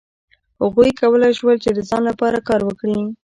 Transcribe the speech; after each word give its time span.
هغوی 0.61 0.91
کولای 1.01 1.31
شول 1.39 1.57
چې 1.63 1.69
د 1.73 1.79
ځان 1.89 2.01
لپاره 2.09 2.39
کار 2.49 2.61
وکړي. 2.65 2.99